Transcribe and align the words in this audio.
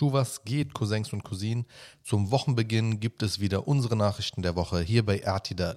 Schuvas 0.00 0.44
geht, 0.46 0.72
Cousins 0.72 1.12
und 1.12 1.24
Cousinen. 1.24 1.66
Zum 2.02 2.30
Wochenbeginn 2.30 3.00
gibt 3.00 3.22
es 3.22 3.38
wieder 3.38 3.68
unsere 3.68 3.96
Nachrichten 3.96 4.40
der 4.40 4.56
Woche 4.56 4.80
hier 4.80 5.04
bei 5.04 5.18
RTDAL. 5.18 5.76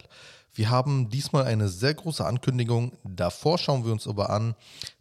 Wir 0.54 0.70
haben 0.70 1.10
diesmal 1.10 1.44
eine 1.44 1.68
sehr 1.68 1.94
große 1.94 2.26
Ankündigung. 2.26 2.94
Davor 3.04 3.58
schauen 3.58 3.84
wir 3.84 3.92
uns 3.92 4.08
aber 4.08 4.30
an, 4.30 4.56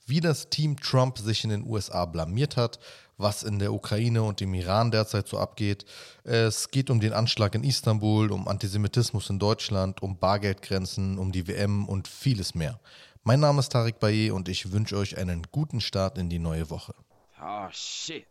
wie 0.06 0.18
das 0.18 0.50
Team 0.50 0.76
Trump 0.76 1.18
sich 1.18 1.44
in 1.44 1.50
den 1.50 1.64
USA 1.64 2.04
blamiert 2.04 2.56
hat, 2.56 2.80
was 3.16 3.44
in 3.44 3.60
der 3.60 3.72
Ukraine 3.72 4.24
und 4.24 4.40
im 4.40 4.54
Iran 4.54 4.90
derzeit 4.90 5.28
so 5.28 5.38
abgeht. 5.38 5.84
Es 6.24 6.72
geht 6.72 6.90
um 6.90 6.98
den 6.98 7.12
Anschlag 7.12 7.54
in 7.54 7.62
Istanbul, 7.62 8.32
um 8.32 8.48
Antisemitismus 8.48 9.30
in 9.30 9.38
Deutschland, 9.38 10.02
um 10.02 10.18
Bargeldgrenzen, 10.18 11.16
um 11.16 11.30
die 11.30 11.46
WM 11.46 11.86
und 11.86 12.08
vieles 12.08 12.56
mehr. 12.56 12.80
Mein 13.22 13.38
Name 13.38 13.60
ist 13.60 13.70
Tarek 13.70 14.00
Baye 14.00 14.32
und 14.32 14.48
ich 14.48 14.72
wünsche 14.72 14.96
euch 14.96 15.16
einen 15.16 15.46
guten 15.52 15.80
Start 15.80 16.18
in 16.18 16.28
die 16.28 16.40
neue 16.40 16.70
Woche. 16.70 16.92
Oh 17.40 17.68
shit. 17.70 18.26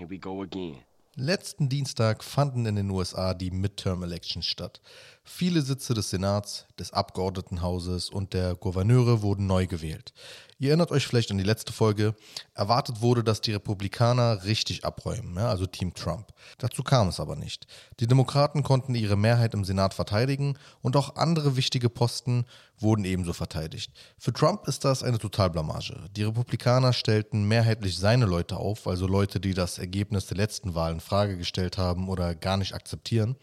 Here 0.00 0.08
we 0.08 0.18
go 0.18 0.40
again. 0.40 0.78
Letzten 1.14 1.68
Dienstag 1.68 2.24
fanden 2.24 2.64
in 2.64 2.76
den 2.76 2.88
USA 2.88 3.34
die 3.34 3.50
Midterm 3.50 4.02
Elections 4.02 4.46
statt. 4.46 4.80
Viele 5.24 5.60
Sitze 5.60 5.92
des 5.92 6.08
Senats, 6.08 6.66
des 6.78 6.94
Abgeordnetenhauses 6.94 8.08
und 8.08 8.32
der 8.32 8.54
Gouverneure 8.54 9.20
wurden 9.20 9.46
neu 9.46 9.66
gewählt. 9.66 10.14
Ihr 10.58 10.68
erinnert 10.68 10.90
euch 10.90 11.06
vielleicht 11.06 11.30
an 11.30 11.36
die 11.36 11.44
letzte 11.44 11.74
Folge. 11.74 12.14
Erwartet 12.54 13.02
wurde, 13.02 13.22
dass 13.22 13.42
die 13.42 13.52
Republikaner 13.52 14.44
richtig 14.44 14.86
abräumen, 14.86 15.34
ja, 15.36 15.50
also 15.50 15.66
Team 15.66 15.92
Trump. 15.92 16.32
Dazu 16.56 16.82
kam 16.82 17.08
es 17.08 17.20
aber 17.20 17.36
nicht. 17.36 17.66
Die 17.98 18.06
Demokraten 18.06 18.62
konnten 18.62 18.94
ihre 18.94 19.16
Mehrheit 19.16 19.52
im 19.52 19.64
Senat 19.64 19.92
verteidigen 19.92 20.56
und 20.80 20.96
auch 20.96 21.16
andere 21.16 21.56
wichtige 21.56 21.90
Posten 21.90 22.46
wurden 22.82 23.04
ebenso 23.04 23.32
verteidigt. 23.32 23.92
Für 24.18 24.32
Trump 24.32 24.66
ist 24.66 24.84
das 24.84 25.02
eine 25.02 25.18
Totalblamage. 25.18 26.08
Die 26.16 26.24
Republikaner 26.24 26.92
stellten 26.92 27.46
mehrheitlich 27.46 27.98
seine 27.98 28.26
Leute 28.26 28.56
auf, 28.56 28.86
also 28.86 29.06
Leute, 29.06 29.40
die 29.40 29.54
das 29.54 29.78
Ergebnis 29.78 30.26
der 30.26 30.36
letzten 30.36 30.74
Wahl 30.74 30.92
in 30.92 31.00
Frage 31.00 31.36
gestellt 31.36 31.78
haben 31.78 32.08
oder 32.08 32.34
gar 32.34 32.56
nicht 32.56 32.74
akzeptieren 32.74 33.36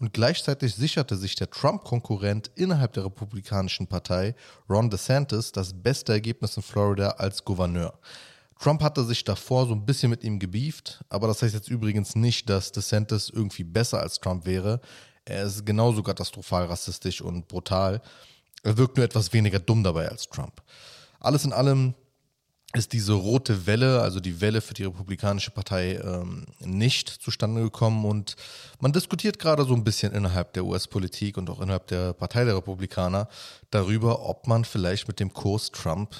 und 0.00 0.14
gleichzeitig 0.14 0.74
sicherte 0.74 1.16
sich 1.16 1.34
der 1.34 1.50
Trump-Konkurrent 1.50 2.50
innerhalb 2.54 2.94
der 2.94 3.04
Republikanischen 3.04 3.86
Partei, 3.86 4.34
Ron 4.68 4.90
DeSantis, 4.90 5.52
das 5.52 5.74
beste 5.74 6.12
Ergebnis 6.12 6.56
in 6.56 6.62
Florida 6.62 7.10
als 7.10 7.44
Gouverneur. 7.44 7.98
Trump 8.58 8.82
hatte 8.82 9.04
sich 9.04 9.24
davor 9.24 9.66
so 9.66 9.74
ein 9.74 9.86
bisschen 9.86 10.10
mit 10.10 10.24
ihm 10.24 10.38
gebieft, 10.38 11.04
aber 11.08 11.28
das 11.28 11.42
heißt 11.42 11.54
jetzt 11.54 11.68
übrigens 11.68 12.14
nicht, 12.14 12.48
dass 12.48 12.72
DeSantis 12.72 13.30
irgendwie 13.30 13.64
besser 13.64 14.00
als 14.00 14.18
Trump 14.20 14.46
wäre. 14.46 14.80
Er 15.24 15.44
ist 15.44 15.64
genauso 15.64 16.02
katastrophal 16.02 16.64
rassistisch 16.64 17.20
und 17.20 17.46
brutal. 17.46 18.00
Er 18.62 18.76
wirkt 18.76 18.96
nur 18.96 19.04
etwas 19.04 19.32
weniger 19.32 19.58
dumm 19.58 19.82
dabei 19.82 20.08
als 20.08 20.28
Trump. 20.28 20.62
Alles 21.18 21.44
in 21.44 21.52
allem 21.52 21.94
ist 22.72 22.92
diese 22.92 23.14
rote 23.14 23.66
Welle, 23.66 24.00
also 24.00 24.20
die 24.20 24.40
Welle 24.40 24.60
für 24.60 24.74
die 24.74 24.84
Republikanische 24.84 25.50
Partei, 25.50 25.96
ähm, 25.96 26.46
nicht 26.60 27.08
zustande 27.08 27.62
gekommen. 27.62 28.04
Und 28.04 28.36
man 28.78 28.92
diskutiert 28.92 29.38
gerade 29.38 29.64
so 29.64 29.74
ein 29.74 29.82
bisschen 29.82 30.12
innerhalb 30.12 30.52
der 30.52 30.64
US-Politik 30.64 31.36
und 31.36 31.50
auch 31.50 31.60
innerhalb 31.60 31.88
der 31.88 32.12
Partei 32.12 32.44
der 32.44 32.56
Republikaner 32.56 33.28
darüber, 33.70 34.28
ob 34.28 34.46
man 34.46 34.64
vielleicht 34.64 35.08
mit 35.08 35.18
dem 35.18 35.32
Kurs 35.32 35.72
Trump 35.72 36.14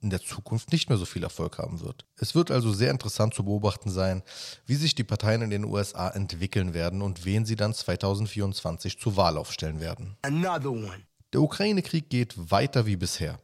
in 0.00 0.08
der 0.08 0.22
Zukunft 0.22 0.72
nicht 0.72 0.88
mehr 0.88 0.96
so 0.96 1.04
viel 1.04 1.22
Erfolg 1.22 1.58
haben 1.58 1.80
wird. 1.80 2.06
Es 2.16 2.34
wird 2.34 2.50
also 2.50 2.72
sehr 2.72 2.90
interessant 2.90 3.34
zu 3.34 3.44
beobachten 3.44 3.90
sein, 3.90 4.22
wie 4.64 4.76
sich 4.76 4.94
die 4.94 5.04
Parteien 5.04 5.42
in 5.42 5.50
den 5.50 5.64
USA 5.64 6.08
entwickeln 6.08 6.72
werden 6.72 7.02
und 7.02 7.26
wen 7.26 7.44
sie 7.44 7.56
dann 7.56 7.74
2024 7.74 8.98
zur 8.98 9.16
Wahl 9.16 9.36
aufstellen 9.36 9.80
werden. 9.80 10.16
Der 11.32 11.40
Ukraine-Krieg 11.40 12.10
geht 12.10 12.50
weiter 12.50 12.84
wie 12.84 12.96
bisher. 12.96 13.38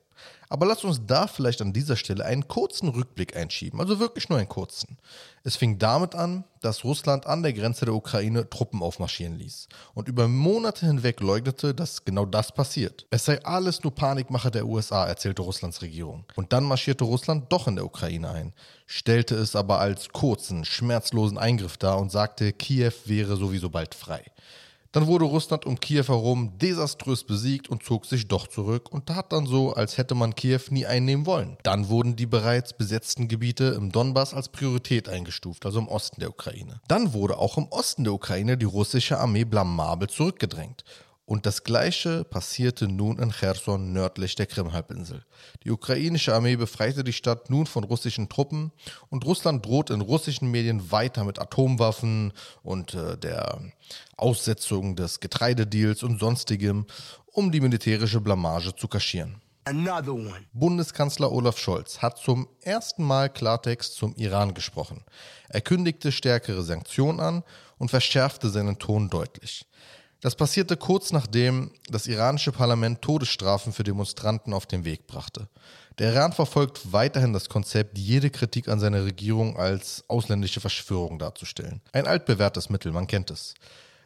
Aber 0.51 0.67
lasst 0.67 0.85
uns 0.85 1.01
da 1.07 1.27
vielleicht 1.27 1.61
an 1.61 1.73
dieser 1.73 1.97
Stelle 1.97 2.25
einen 2.25 2.49
kurzen 2.49 2.89
Rückblick 2.89 3.37
einschieben, 3.37 3.81
also 3.81 3.99
wirklich 3.99 4.29
nur 4.29 4.39
einen 4.39 4.49
kurzen. 4.49 4.97
Es 5.45 5.57
fing 5.57 5.79
damit 5.79 6.15
an, 6.15 6.45
dass 6.61 6.85
Russland 6.85 7.27
an 7.27 7.43
der 7.43 7.53
Grenze 7.53 7.85
der 7.85 7.95
Ukraine 7.95 8.49
Truppen 8.49 8.83
aufmarschieren 8.83 9.37
ließ 9.37 9.69
und 9.95 10.09
über 10.09 10.27
Monate 10.27 10.87
hinweg 10.87 11.21
leugnete, 11.21 11.75
dass 11.75 12.05
genau 12.05 12.25
das 12.25 12.53
passiert. 12.53 13.07
Es 13.11 13.27
sei 13.27 13.43
alles 13.45 13.83
nur 13.83 13.95
Panikmache 13.95 14.51
der 14.51 14.67
USA, 14.67 15.07
erzählte 15.07 15.43
Russlands 15.43 15.83
Regierung. 15.83 16.25
Und 16.35 16.53
dann 16.53 16.65
marschierte 16.65 17.05
Russland 17.05 17.53
doch 17.53 17.69
in 17.69 17.77
der 17.77 17.85
Ukraine 17.85 18.31
ein, 18.31 18.55
stellte 18.87 19.35
es 19.35 19.55
aber 19.55 19.81
als 19.81 20.09
kurzen, 20.09 20.65
schmerzlosen 20.65 21.39
Eingriff 21.39 21.77
dar 21.77 21.99
und 21.99 22.11
sagte, 22.11 22.53
Kiew 22.53 22.93
wäre 23.05 23.37
sowieso 23.37 23.69
bald 23.69 23.95
frei. 23.95 24.25
Dann 24.93 25.07
wurde 25.07 25.27
Russland 25.27 25.67
um 25.67 25.79
Kiew 25.79 26.05
herum 26.09 26.57
desaströs 26.59 27.25
besiegt 27.25 27.69
und 27.69 27.83
zog 27.83 28.07
sich 28.07 28.27
doch 28.27 28.47
zurück 28.47 28.91
und 28.91 29.07
tat 29.07 29.33
dann 29.33 29.45
so, 29.45 29.75
als 29.75 29.99
hätte 29.99 30.15
man 30.15 30.35
Kiew 30.35 30.61
nie 30.71 30.87
einnehmen 30.87 31.27
wollen. 31.27 31.59
Dann 31.63 31.89
wurden 31.89 32.17
die 32.17 32.25
bereits 32.25 32.73
besetzten 32.73 33.29
Gebiete 33.29 33.65
im 33.77 33.93
Donbass 33.93 34.33
als 34.33 34.49
Priorität 34.49 35.09
eingestuft, 35.09 35.67
also 35.67 35.79
im 35.79 35.89
Osten 35.89 36.21
der 36.21 36.31
Ukraine. 36.31 36.81
Dann 36.89 37.13
wurde 37.13 37.37
auch 37.37 37.59
im 37.59 37.69
Osten 37.69 38.05
der 38.05 38.15
Ukraine 38.15 38.57
die 38.57 38.65
russische 38.65 39.19
Armee 39.19 39.45
blamabel 39.45 40.09
zurückgedrängt. 40.09 40.85
Und 41.29 41.45
das 41.45 41.63
Gleiche 41.63 42.25
passierte 42.25 42.89
nun 42.89 43.19
in 43.19 43.31
Cherson 43.31 43.93
nördlich 43.93 44.35
der 44.35 44.47
Krimhalbinsel. 44.47 45.27
Die 45.63 45.71
ukrainische 45.71 46.35
Armee 46.35 46.57
befreite 46.57 47.05
die 47.05 47.13
Stadt 47.13 47.51
nun 47.51 47.67
von 47.67 47.85
russischen 47.85 48.31
Truppen 48.31 48.73
und 49.11 49.27
Russland 49.27 49.67
droht 49.67 49.91
in 49.91 50.01
russischen 50.01 50.51
Medien 50.51 50.91
weiter 50.91 51.25
mit 51.25 51.39
Atomwaffen 51.39 52.33
und 52.63 52.95
äh, 52.95 53.19
der 53.19 53.61
Aussetzung 54.17 54.97
des 54.97 55.21
Getreidedeals 55.21 56.03
und 56.03 56.19
sonstigem, 56.19 56.87
um 57.27 57.53
die 57.53 57.61
militärische 57.61 58.23
Blamage 58.23 58.75
zu 58.75 58.89
kaschieren. 58.89 59.43
Bundeskanzler 60.55 61.31
Olaf 61.31 61.59
Scholz 61.59 62.01
hat 62.01 62.17
zum 62.17 62.49
ersten 62.63 63.05
Mal 63.05 63.29
Klartext 63.29 63.97
zum 63.97 64.15
Iran 64.15 64.55
gesprochen. 64.55 65.05
Er 65.51 65.61
kündigte 65.61 66.11
stärkere 66.11 66.63
Sanktionen 66.63 67.21
an 67.21 67.45
und 67.77 67.91
verschärfte 67.91 68.49
seinen 68.49 68.79
Ton 68.79 69.11
deutlich. 69.11 69.67
Das 70.21 70.35
passierte 70.35 70.77
kurz 70.77 71.13
nachdem 71.13 71.71
das 71.89 72.09
iranische 72.09 72.51
Parlament 72.51 73.03
Todesstrafen 73.03 73.73
für 73.73 73.85
Demonstranten 73.85 74.53
auf 74.53 74.67
den 74.67 74.85
Weg 74.85 75.07
brachte. 75.07 75.49
Der 75.99 76.13
Iran 76.13 76.33
verfolgt 76.33 76.93
weiterhin 76.93 77.33
das 77.33 77.49
Konzept, 77.49 77.99
jede 77.99 78.31
Kritik 78.31 78.69
an 78.69 78.81
seiner 78.81 79.05
Regierung 79.05 79.57
als 79.57 80.05
ausländische 80.09 80.61
Verschwörung 80.61 81.19
darzustellen. 81.19 81.81
Ein 81.93 82.07
altbewährtes 82.07 82.69
Mittel, 82.69 82.91
man 82.91 83.07
kennt 83.07 83.31
es. 83.31 83.55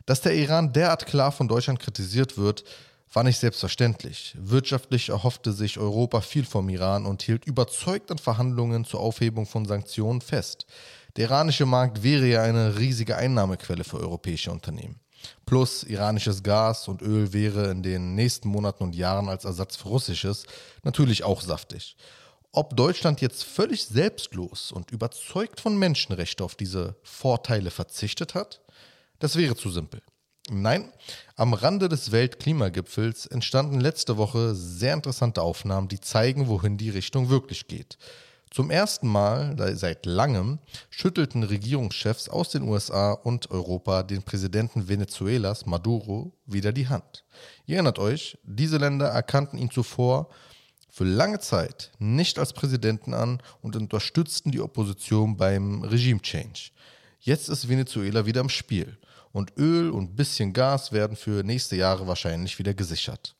Dass 0.04 0.20
der 0.20 0.34
Iran 0.34 0.72
derart 0.72 1.06
klar 1.06 1.32
von 1.32 1.48
Deutschland 1.48 1.80
kritisiert 1.80 2.36
wird, 2.36 2.64
war 3.12 3.24
nicht 3.24 3.38
selbstverständlich. 3.38 4.34
Wirtschaftlich 4.38 5.10
erhoffte 5.10 5.52
sich 5.52 5.78
Europa 5.78 6.20
viel 6.20 6.44
vom 6.44 6.68
Iran 6.68 7.06
und 7.06 7.22
hielt 7.22 7.46
überzeugt 7.46 8.10
an 8.10 8.18
Verhandlungen 8.18 8.84
zur 8.84 9.00
Aufhebung 9.00 9.46
von 9.46 9.64
Sanktionen 9.66 10.20
fest. 10.20 10.66
Der 11.16 11.26
iranische 11.26 11.66
Markt 11.66 12.02
wäre 12.02 12.26
ja 12.26 12.42
eine 12.42 12.78
riesige 12.78 13.16
Einnahmequelle 13.16 13.84
für 13.84 13.98
europäische 14.00 14.50
Unternehmen. 14.50 14.98
Plus 15.46 15.82
iranisches 15.82 16.42
Gas 16.42 16.88
und 16.88 17.02
Öl 17.02 17.32
wäre 17.32 17.70
in 17.70 17.82
den 17.82 18.14
nächsten 18.14 18.48
Monaten 18.48 18.84
und 18.84 18.94
Jahren 18.94 19.28
als 19.28 19.44
Ersatz 19.44 19.76
für 19.76 19.88
russisches 19.88 20.44
natürlich 20.82 21.24
auch 21.24 21.40
saftig. 21.40 21.96
Ob 22.52 22.76
Deutschland 22.76 23.20
jetzt 23.20 23.44
völlig 23.44 23.84
selbstlos 23.86 24.72
und 24.72 24.90
überzeugt 24.90 25.60
von 25.60 25.78
Menschenrechten 25.78 26.44
auf 26.44 26.54
diese 26.54 26.96
Vorteile 27.02 27.70
verzichtet 27.70 28.34
hat, 28.34 28.60
das 29.18 29.36
wäre 29.36 29.56
zu 29.56 29.70
simpel. 29.70 30.02
Nein, 30.50 30.92
am 31.36 31.54
Rande 31.54 31.88
des 31.88 32.10
Weltklimagipfels 32.10 33.26
entstanden 33.26 33.80
letzte 33.80 34.16
Woche 34.16 34.54
sehr 34.54 34.92
interessante 34.92 35.40
Aufnahmen, 35.40 35.88
die 35.88 36.00
zeigen, 36.00 36.48
wohin 36.48 36.76
die 36.76 36.90
Richtung 36.90 37.30
wirklich 37.30 37.68
geht. 37.68 37.96
Zum 38.52 38.70
ersten 38.70 39.08
Mal 39.08 39.56
seit 39.76 40.04
langem 40.04 40.58
schüttelten 40.90 41.42
Regierungschefs 41.42 42.28
aus 42.28 42.50
den 42.50 42.64
USA 42.64 43.12
und 43.12 43.50
Europa 43.50 44.02
den 44.02 44.22
Präsidenten 44.22 44.88
Venezuelas, 44.88 45.64
Maduro, 45.64 46.34
wieder 46.44 46.70
die 46.70 46.86
Hand. 46.86 47.24
Ihr 47.64 47.76
erinnert 47.76 47.98
euch, 47.98 48.36
diese 48.44 48.76
Länder 48.76 49.06
erkannten 49.06 49.56
ihn 49.56 49.70
zuvor 49.70 50.28
für 50.90 51.04
lange 51.04 51.38
Zeit 51.38 51.92
nicht 51.98 52.38
als 52.38 52.52
Präsidenten 52.52 53.14
an 53.14 53.42
und 53.62 53.74
unterstützten 53.74 54.50
die 54.50 54.60
Opposition 54.60 55.38
beim 55.38 55.82
Regime-Change. 55.82 56.72
Jetzt 57.20 57.48
ist 57.48 57.70
Venezuela 57.70 58.26
wieder 58.26 58.42
im 58.42 58.50
Spiel 58.50 58.98
und 59.32 59.56
Öl 59.56 59.88
und 59.88 60.14
bisschen 60.14 60.52
Gas 60.52 60.92
werden 60.92 61.16
für 61.16 61.42
nächste 61.42 61.76
Jahre 61.76 62.06
wahrscheinlich 62.06 62.58
wieder 62.58 62.74
gesichert. 62.74 63.34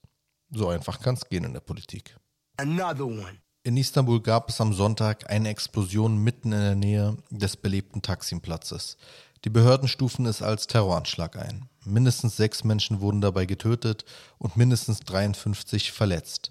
So 0.48 0.69
einfach 0.69 1.00
kann 1.00 1.16
es 1.16 1.28
gehen 1.28 1.44
in 1.44 1.52
der 1.52 1.60
Politik. 1.60 2.16
Another 2.56 3.04
one. 3.04 3.42
In 3.64 3.76
Istanbul 3.76 4.20
gab 4.20 4.49
es 4.49 4.61
am 4.61 4.73
Sonntag 4.73 5.31
eine 5.31 5.49
Explosion 5.49 6.19
mitten 6.19 6.50
in 6.50 6.59
der 6.59 6.75
Nähe 6.75 7.17
des 7.31 7.56
belebten 7.56 8.03
Taksimplatzes. 8.03 8.97
Die 9.44 9.50
Behörden 9.50 9.87
stufen 9.87 10.26
es 10.26 10.43
als 10.43 10.67
Terroranschlag 10.67 11.37
ein. 11.37 11.69
Mindestens 11.85 12.37
sechs 12.37 12.64
Menschen 12.64 13.00
wurden 13.00 13.20
dabei 13.20 13.47
getötet 13.47 14.05
und 14.38 14.56
mindestens 14.56 14.99
53 15.00 15.93
verletzt. 15.93 16.50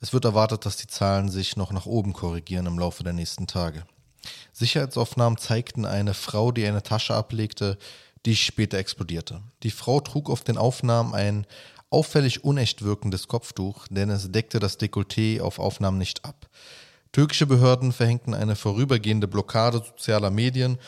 Es 0.00 0.12
wird 0.12 0.26
erwartet, 0.26 0.66
dass 0.66 0.76
die 0.76 0.86
Zahlen 0.86 1.30
sich 1.30 1.56
noch 1.56 1.72
nach 1.72 1.86
oben 1.86 2.12
korrigieren 2.12 2.66
im 2.66 2.78
Laufe 2.78 3.04
der 3.04 3.14
nächsten 3.14 3.46
Tage. 3.46 3.86
Sicherheitsaufnahmen 4.52 5.38
zeigten 5.38 5.86
eine 5.86 6.12
Frau, 6.12 6.52
die 6.52 6.66
eine 6.66 6.82
Tasche 6.82 7.14
ablegte, 7.14 7.78
die 8.26 8.36
später 8.36 8.76
explodierte. 8.76 9.40
Die 9.62 9.70
Frau 9.70 10.00
trug 10.00 10.28
auf 10.28 10.44
den 10.44 10.58
Aufnahmen 10.58 11.14
ein 11.14 11.46
auffällig 11.90 12.44
unecht 12.44 12.82
wirkendes 12.82 13.28
Kopftuch, 13.28 13.86
denn 13.88 14.10
es 14.10 14.30
deckte 14.30 14.58
das 14.58 14.78
Dekolleté 14.78 15.40
auf 15.40 15.58
Aufnahmen 15.58 15.98
nicht 15.98 16.24
ab. 16.24 16.48
Türkische 17.12 17.46
Behörden 17.46 17.92
verhängten 17.92 18.34
eine 18.34 18.54
vorübergehende 18.54 19.26
Blockade 19.26 19.82
sozialer 19.84 20.30
Medien 20.30 20.78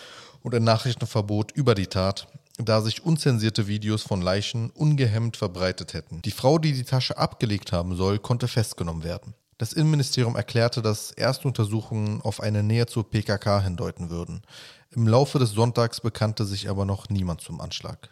und 0.42 0.54
ein 0.54 0.64
Nachrichtenverbot 0.64 1.52
über 1.52 1.74
die 1.74 1.88
Tat, 1.88 2.28
da 2.58 2.80
sich 2.80 3.04
unzensierte 3.04 3.66
Videos 3.66 4.02
von 4.02 4.22
Leichen 4.22 4.70
ungehemmt 4.70 5.36
verbreitet 5.36 5.94
hätten. 5.94 6.22
Die 6.22 6.30
Frau, 6.30 6.58
die 6.58 6.72
die 6.72 6.84
Tasche 6.84 7.18
abgelegt 7.18 7.72
haben 7.72 7.96
soll, 7.96 8.18
konnte 8.18 8.46
festgenommen 8.46 9.02
werden. 9.02 9.34
Das 9.58 9.72
Innenministerium 9.72 10.36
erklärte, 10.36 10.82
dass 10.82 11.12
erste 11.12 11.46
Untersuchungen 11.46 12.20
auf 12.22 12.40
eine 12.40 12.62
Nähe 12.62 12.86
zur 12.86 13.08
PKK 13.08 13.60
hindeuten 13.60 14.10
würden. 14.10 14.42
Im 14.90 15.06
Laufe 15.06 15.38
des 15.38 15.50
Sonntags 15.50 16.00
bekannte 16.00 16.44
sich 16.44 16.68
aber 16.68 16.84
noch 16.84 17.08
niemand 17.08 17.40
zum 17.40 17.60
Anschlag. 17.60 18.10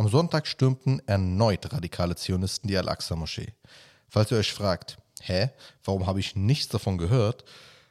Am 0.00 0.08
Sonntag 0.08 0.46
stürmten 0.46 1.02
erneut 1.06 1.74
radikale 1.74 2.16
Zionisten 2.16 2.68
die 2.68 2.78
Al-Aqsa-Moschee. 2.78 3.52
Falls 4.08 4.30
ihr 4.30 4.38
euch 4.38 4.50
fragt, 4.50 4.96
hä, 5.20 5.50
warum 5.84 6.06
habe 6.06 6.20
ich 6.20 6.34
nichts 6.34 6.68
davon 6.68 6.96
gehört? 6.96 7.44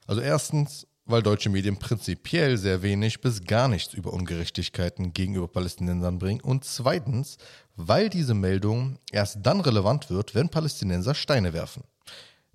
Also 0.08 0.20
erstens, 0.20 0.88
weil 1.06 1.22
deutsche 1.22 1.52
Medien 1.52 1.78
prinzipiell 1.78 2.58
sehr 2.58 2.82
wenig 2.82 3.22
bis 3.22 3.44
gar 3.44 3.68
nichts 3.68 3.94
über 3.94 4.12
Ungerechtigkeiten 4.12 5.14
gegenüber 5.14 5.48
Palästinensern 5.48 6.18
bringen 6.18 6.42
und 6.42 6.66
zweitens, 6.66 7.38
weil 7.76 8.10
diese 8.10 8.34
Meldung 8.34 8.98
erst 9.12 9.38
dann 9.44 9.62
relevant 9.62 10.10
wird, 10.10 10.34
wenn 10.34 10.50
Palästinenser 10.50 11.14
Steine 11.14 11.54
werfen. 11.54 11.84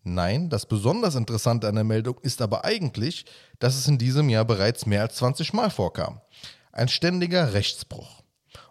Nein, 0.02 0.50
das 0.50 0.66
besonders 0.66 1.14
Interessante 1.14 1.68
an 1.68 1.76
der 1.76 1.84
Meldung 1.84 2.18
ist 2.22 2.42
aber 2.42 2.64
eigentlich, 2.64 3.24
dass 3.60 3.76
es 3.76 3.86
in 3.86 3.98
diesem 3.98 4.28
Jahr 4.30 4.46
bereits 4.46 4.84
mehr 4.84 5.02
als 5.02 5.14
20 5.14 5.52
Mal 5.52 5.70
vorkam. 5.70 6.20
Ein 6.72 6.88
ständiger 6.88 7.52
Rechtsbruch. 7.52 8.23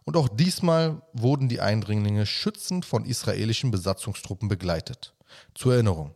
Und 0.06 0.18
auch 0.18 0.28
diesmal 0.28 1.02
wurden 1.14 1.50
die 1.50 1.62
Eindringlinge 1.62 2.26
schützend 2.26 2.86
von 2.86 3.06
israelischen 3.06 3.72
Besatzungstruppen 3.72 4.50
begleitet. 4.50 5.14
Zur 5.56 5.74
Erinnerung, 5.74 6.16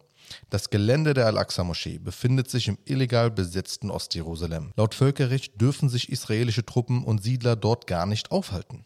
das 0.50 0.70
Gelände 0.70 1.14
der 1.14 1.28
Al-Aqsa-Moschee 1.28 2.00
befindet 2.00 2.50
sich 2.50 2.68
im 2.68 2.78
illegal 2.86 3.32
besetzten 3.32 3.90
Ostjerusalem. 3.90 4.74
Laut 4.76 4.94
Völkerrecht 4.94 5.60
dürfen 5.60 5.90
sich 5.90 6.10
israelische 6.10 6.66
Truppen 6.66 7.04
und 7.04 7.24
Siedler 7.24 7.56
dort 7.56 7.88
gar 7.88 8.06
nicht 8.06 8.32
aufhalten. 8.32 8.86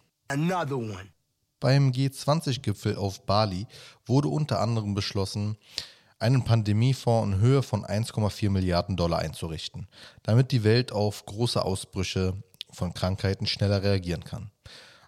Beim 1.60 1.92
G20-Gipfel 1.92 2.96
auf 2.96 3.26
Bali 3.26 3.68
wurde 4.06 4.28
unter 4.28 4.60
anderem 4.60 4.94
beschlossen, 4.94 5.58
einen 6.18 6.44
Pandemiefonds 6.44 7.36
in 7.36 7.42
Höhe 7.42 7.64
von 7.64 7.84
1,4 7.84 8.50
Milliarden 8.50 8.96
Dollar 8.96 9.20
einzurichten, 9.20 9.88
damit 10.24 10.52
die 10.52 10.64
Welt 10.64 10.92
auf 10.92 11.26
große 11.26 11.64
Ausbrüche 11.64 12.42
von 12.72 12.94
Krankheiten 12.94 13.48
schneller 13.48 13.82
reagieren 13.82 14.24
kann. 14.24 14.52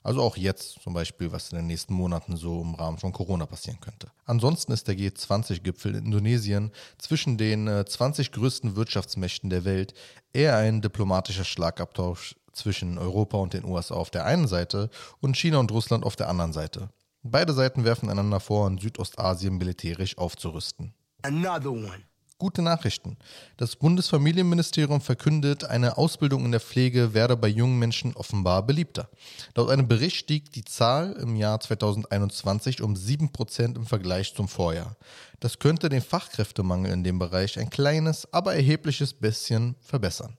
Also 0.04 0.22
auch 0.22 0.36
jetzt 0.36 0.82
zum 0.82 0.94
Beispiel, 0.94 1.32
was 1.32 1.52
in 1.52 1.58
den 1.58 1.68
nächsten 1.68 1.94
Monaten 1.94 2.36
so 2.36 2.62
im 2.62 2.76
Rahmen 2.76 2.98
von 2.98 3.14
Corona 3.14 3.46
passieren 3.46 3.80
könnte. 3.80 4.12
Ansonsten 4.26 4.74
ist 4.74 4.88
der 4.88 4.96
G20-Gipfel 4.96 5.96
in 5.96 6.06
Indonesien 6.06 6.72
zwischen 6.98 7.38
den 7.38 7.68
20 7.86 8.28
äh, 8.28 8.32
größten 8.32 8.76
Wirtschaftsmächten 8.76 9.50
der 9.50 9.64
Welt 9.64 9.94
eher 10.34 10.58
ein 10.58 10.82
diplomatischer 10.82 11.46
Schlagabtausch 11.46 12.36
zwischen 12.52 12.98
Europa 12.98 13.38
und 13.38 13.54
den 13.54 13.66
USA 13.66 13.96
auf 13.96 14.12
der 14.12 14.26
einen 14.26 14.48
Seite 14.48 14.90
und 15.22 15.38
China 15.38 15.58
und 15.58 15.72
Russland 15.72 16.06
auf 16.06 16.16
der 16.16 16.30
anderen 16.30 16.54
Seite. 16.54 16.90
Beide 17.24 17.54
Seiten 17.54 17.86
werfen 17.86 18.10
einander 18.10 18.42
vor, 18.42 18.68
in 18.68 18.78
Südostasien 18.78 19.58
militärisch 19.58 20.18
aufzurüsten. 20.18 20.94
Another 21.22 21.72
one. 21.72 22.04
Gute 22.39 22.62
Nachrichten. 22.62 23.18
Das 23.57 23.75
Bundesfamilienministerium 23.75 25.01
verkündet, 25.01 25.63
eine 25.63 25.97
Ausbildung 25.97 26.44
in 26.45 26.51
der 26.51 26.59
Pflege 26.59 27.13
werde 27.13 27.38
bei 27.38 27.47
jungen 27.47 27.80
Menschen 27.80 28.15
offenbar 28.15 28.65
beliebter. 28.65 29.09
Laut 29.56 29.69
einem 29.69 29.88
Bericht 29.88 30.18
stieg 30.18 30.51
die 30.51 30.65
Zahl 30.65 31.13
im 31.13 31.35
Jahr 31.35 31.59
2021 31.59 32.81
um 32.81 32.95
7% 32.95 33.75
im 33.75 33.85
Vergleich 33.85 34.33
zum 34.33 34.47
Vorjahr. 34.47 34.97
Das 35.39 35.59
könnte 35.59 35.89
den 35.89 36.01
Fachkräftemangel 36.01 36.91
in 36.91 37.03
dem 37.03 37.19
Bereich 37.19 37.57
ein 37.59 37.69
kleines, 37.69 38.31
aber 38.33 38.56
erhebliches 38.56 39.13
bisschen 39.13 39.75
verbessern. 39.80 40.38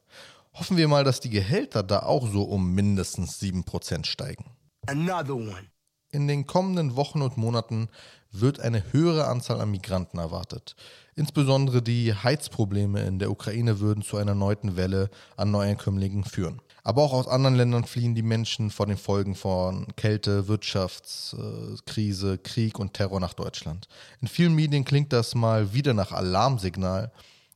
Hoffen 0.53 0.77
wir 0.77 0.89
mal, 0.89 1.05
dass 1.05 1.21
die 1.21 1.31
Gehälter 1.31 1.83
da 1.83 2.01
auch 2.01 2.31
so 2.31 2.43
um 2.43 2.75
mindestens 2.75 3.41
7% 3.41 4.05
steigen. 4.05 4.45
Another 4.87 5.35
one. 5.35 5.74
In 6.15 6.29
den 6.29 6.47
kommenden 6.47 6.95
Wochen 6.95 7.23
und 7.23 7.37
Monaten 7.37 7.89
wird 8.31 8.61
eine 8.61 8.93
höhere 8.93 9.27
Anzahl 9.27 9.61
an 9.61 9.73
Migranten 9.73 10.19
erwartet. 10.19 10.77
Insbesondere 11.17 11.83
die 11.83 12.15
Heizprobleme 12.15 13.03
in 13.03 13.19
der 13.19 13.33
Ukraine 13.33 13.81
würden 13.81 14.05
zu 14.05 14.17
einer 14.17 14.31
erneuten 14.31 14.77
Welle 14.77 15.11
an 15.37 15.51
Neuankömmlingen 15.51 16.23
führen. 16.23 16.63
Aber 16.85 17.03
auch 17.03 17.13
aus 17.13 17.27
anderen 17.27 17.57
Ländern 17.57 17.83
fliehen 17.83 18.15
die 18.15 18.23
Menschen 18.23 18.71
vor 18.71 18.87
den 18.87 18.97
Folgen 18.97 19.35
von 19.35 19.89
Kälte, 19.97 20.47
Wirtschaftskrise, 20.47 22.39
Krieg 22.39 22.79
und 22.79 22.95
Terror 22.95 23.19
nach 23.19 23.35
Deutschland. 23.35 23.89
In 24.21 24.29
vielen 24.29 24.55
Medien 24.55 24.85
klingt 24.85 25.13
das 25.13 25.35
mal 25.35 25.75
wieder 25.75 25.95
nach 25.95 26.13
Alarmsignal, 26.13 27.11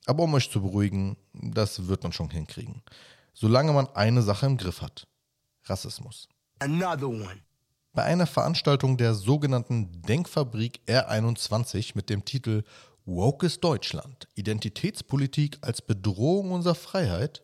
aber 0.07 0.25
um 0.25 0.35
euch 0.35 0.51
zu 0.51 0.61
beruhigen, 0.61 1.17
das 1.33 1.87
wird 1.87 2.03
man 2.03 2.13
schon 2.13 2.31
hinkriegen. 2.31 2.83
Solange 3.35 3.73
man 3.73 3.87
eine 3.95 4.23
Sache 4.23 4.47
im 4.47 4.57
Griff 4.57 4.83
hat. 4.83 5.07
Rassismus. 5.69 6.29
Another 6.59 7.07
one 7.07 7.41
bei 7.99 8.05
einer 8.05 8.29
Veranstaltung 8.29 8.97
der 8.97 9.13
sogenannten 9.13 9.91
Denkfabrik 10.03 10.79
R21 10.87 11.95
mit 11.97 12.09
dem 12.09 12.25
Titel 12.25 12.63
Woke 13.07 13.45
ist 13.45 13.65
Deutschland, 13.65 14.29
Identitätspolitik 14.37 15.59
als 15.63 15.83
Bedrohung 15.83 16.53
unserer 16.53 16.77
Freiheit, 16.77 17.43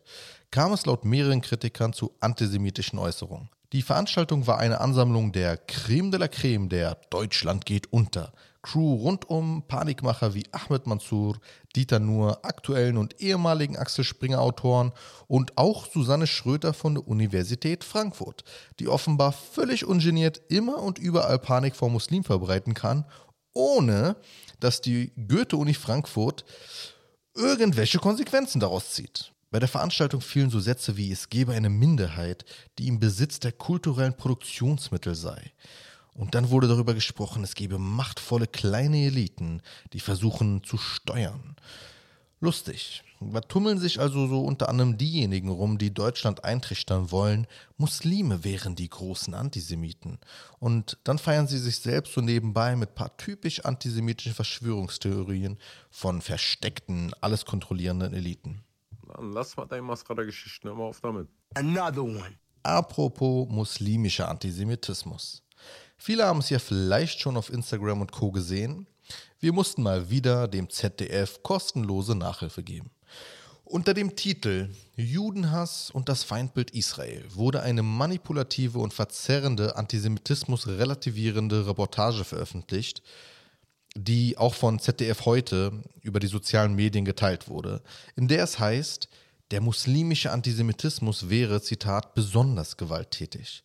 kam 0.51 0.71
es 0.71 0.85
laut 0.85 1.03
mehreren 1.03 1.41
Kritikern 1.41 1.91
zu 1.91 2.13
antisemitischen 2.21 2.99
Äußerungen. 2.99 3.49
Die 3.73 3.81
Veranstaltung 3.81 4.47
war 4.47 4.57
eine 4.57 4.79
Ansammlung 4.79 5.33
der 5.33 5.57
Creme 5.57 6.11
de 6.11 6.21
la 6.21 6.29
Creme 6.29 6.69
der 6.69 6.99
Deutschland 7.09 7.65
geht 7.65 7.91
unter 7.91 8.31
Crew 8.65 8.95
rund 8.95 9.29
um 9.29 9.61
Panikmacher 9.67 10.33
wie 10.33 10.45
Ahmed 10.51 10.87
Mansour, 10.87 11.37
Dieter 11.75 11.99
Nuhr, 11.99 12.39
aktuellen 12.43 12.97
und 12.97 13.21
ehemaligen 13.21 13.77
Axel 13.77 14.03
Springer 14.03 14.41
Autoren 14.41 14.91
und 15.27 15.55
auch 15.55 15.85
Susanne 15.85 16.25
Schröter 16.25 16.73
von 16.73 16.95
der 16.95 17.07
Universität 17.07 17.83
Frankfurt, 17.83 18.43
die 18.79 18.87
offenbar 18.87 19.33
völlig 19.33 19.85
ungeniert 19.85 20.41
immer 20.49 20.81
und 20.81 20.97
überall 20.97 21.37
Panik 21.37 21.75
vor 21.75 21.91
Muslim 21.91 22.23
verbreiten 22.23 22.73
kann, 22.73 23.05
ohne 23.53 24.15
dass 24.59 24.81
die 24.81 25.11
Goethe-Uni 25.15 25.75
Frankfurt 25.75 26.43
irgendwelche 27.35 27.99
Konsequenzen 27.99 28.59
daraus 28.59 28.93
zieht. 28.93 29.31
Bei 29.51 29.59
der 29.59 29.69
Veranstaltung 29.69 30.21
fielen 30.21 30.49
so 30.49 30.59
Sätze 30.59 30.97
wie 30.97 31.11
es 31.11 31.29
gebe 31.29 31.53
eine 31.53 31.69
Minderheit, 31.69 32.45
die 32.79 32.87
im 32.87 32.99
Besitz 32.99 33.39
der 33.39 33.51
kulturellen 33.51 34.17
Produktionsmittel 34.17 35.13
sei. 35.13 35.51
Und 36.15 36.33
dann 36.33 36.49
wurde 36.49 36.67
darüber 36.67 36.93
gesprochen, 36.93 37.43
es 37.43 37.55
gebe 37.55 37.77
machtvolle 37.77 38.47
kleine 38.47 39.05
Eliten, 39.05 39.61
die 39.93 39.99
versuchen 39.99 40.63
zu 40.63 40.77
steuern. 40.77 41.55
Lustig. 42.39 43.03
Da 43.19 43.41
tummeln 43.41 43.79
sich 43.79 43.99
also 43.99 44.27
so 44.27 44.43
unter 44.43 44.69
anderem 44.69 44.97
diejenigen 44.97 45.49
rum, 45.49 45.77
die 45.77 45.93
Deutschland 45.93 46.43
eintrichtern 46.43 47.11
wollen, 47.11 47.47
Muslime 47.77 48.43
wären 48.43 48.75
die 48.75 48.89
großen 48.89 49.33
Antisemiten. 49.33 50.19
Und 50.59 50.97
dann 51.03 51.17
feiern 51.17 51.47
sie 51.47 51.57
sich 51.57 51.77
selbst 51.79 52.13
so 52.13 52.21
nebenbei 52.21 52.75
mit 52.75 52.95
paar 52.95 53.15
typisch 53.17 53.61
antisemitischen 53.61 54.33
Verschwörungstheorien 54.33 55.57
von 55.89 56.21
versteckten, 56.21 57.13
alles 57.21 57.45
kontrollierenden 57.45 58.13
Eliten. 58.13 58.63
Dann 59.07 59.31
lass 59.31 59.55
mal 59.57 59.65
deine 59.65 59.81
Mascara-Geschichten 59.81 60.67
immer 60.67 60.83
auf 60.83 61.01
damit. 61.01 61.27
Another 61.55 62.03
one. 62.03 62.37
Apropos 62.63 63.47
muslimischer 63.49 64.29
Antisemitismus. 64.29 65.41
Viele 65.97 66.25
haben 66.25 66.39
es 66.39 66.49
ja 66.49 66.59
vielleicht 66.59 67.19
schon 67.19 67.37
auf 67.37 67.51
Instagram 67.51 68.01
und 68.01 68.11
Co 68.11 68.31
gesehen. 68.31 68.87
Wir 69.39 69.53
mussten 69.53 69.83
mal 69.83 70.09
wieder 70.09 70.47
dem 70.47 70.69
ZDF 70.69 71.43
kostenlose 71.43 72.15
Nachhilfe 72.15 72.63
geben. 72.63 72.91
Unter 73.63 73.95
dem 73.95 74.15
Titel 74.15 74.69
Judenhass 74.95 75.89
und 75.89 76.07
das 76.07 76.23
Feindbild 76.23 76.71
Israel 76.71 77.25
wurde 77.33 77.61
eine 77.61 77.81
manipulative 77.81 78.77
und 78.77 78.93
verzerrende 78.93 79.75
Antisemitismus 79.75 80.67
relativierende 80.67 81.65
Reportage 81.65 82.23
veröffentlicht, 82.23 83.01
die 83.97 84.37
auch 84.37 84.53
von 84.53 84.79
ZDF 84.79 85.25
heute 85.25 85.71
über 86.01 86.19
die 86.19 86.27
sozialen 86.27 86.75
Medien 86.75 87.05
geteilt 87.05 87.47
wurde, 87.47 87.81
in 88.15 88.27
der 88.27 88.43
es 88.43 88.59
heißt, 88.59 89.09
der 89.51 89.61
muslimische 89.61 90.31
Antisemitismus 90.31 91.29
wäre, 91.29 91.61
Zitat, 91.61 92.13
besonders 92.13 92.77
gewalttätig. 92.77 93.63